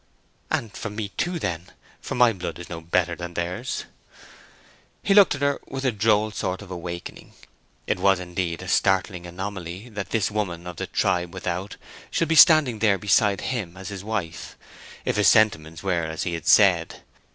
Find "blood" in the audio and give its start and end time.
2.33-2.57